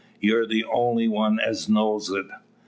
You're 0.19 0.47
the 0.47 0.65
only 0.65 1.07
one 1.07 1.39
as 1.39 1.69
knows 1.69 2.09
it." 2.09 2.25